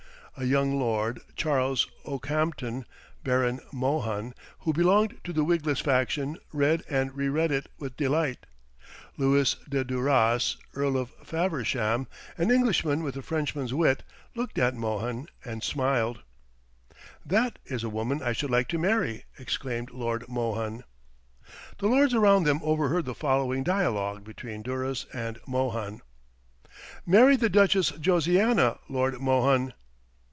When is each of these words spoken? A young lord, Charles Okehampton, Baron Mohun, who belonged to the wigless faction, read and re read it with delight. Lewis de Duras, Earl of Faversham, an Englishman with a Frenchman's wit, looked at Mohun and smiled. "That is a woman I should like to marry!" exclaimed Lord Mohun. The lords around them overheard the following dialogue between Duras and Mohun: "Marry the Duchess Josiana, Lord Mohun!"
A 0.37 0.45
young 0.45 0.79
lord, 0.79 1.19
Charles 1.35 1.87
Okehampton, 2.05 2.85
Baron 3.23 3.59
Mohun, 3.71 4.33
who 4.59 4.71
belonged 4.73 5.19
to 5.25 5.33
the 5.33 5.43
wigless 5.43 5.81
faction, 5.81 6.39
read 6.53 6.83
and 6.89 7.15
re 7.15 7.27
read 7.27 7.51
it 7.51 7.67
with 7.77 7.97
delight. 7.97 8.45
Lewis 9.17 9.57
de 9.69 9.83
Duras, 9.83 10.55
Earl 10.73 10.97
of 10.97 11.11
Faversham, 11.23 12.07
an 12.37 12.49
Englishman 12.49 13.03
with 13.03 13.17
a 13.17 13.21
Frenchman's 13.21 13.73
wit, 13.73 14.03
looked 14.33 14.57
at 14.57 14.73
Mohun 14.73 15.27
and 15.43 15.61
smiled. 15.63 16.23
"That 17.25 17.59
is 17.65 17.83
a 17.83 17.89
woman 17.89 18.23
I 18.23 18.31
should 18.31 18.49
like 18.49 18.69
to 18.69 18.79
marry!" 18.79 19.25
exclaimed 19.37 19.91
Lord 19.91 20.27
Mohun. 20.29 20.85
The 21.77 21.87
lords 21.89 22.13
around 22.15 22.45
them 22.45 22.61
overheard 22.63 23.05
the 23.05 23.13
following 23.13 23.63
dialogue 23.63 24.23
between 24.23 24.63
Duras 24.63 25.05
and 25.13 25.39
Mohun: 25.45 26.01
"Marry 27.05 27.35
the 27.35 27.49
Duchess 27.49 27.91
Josiana, 27.91 28.79
Lord 28.89 29.19
Mohun!" 29.21 29.73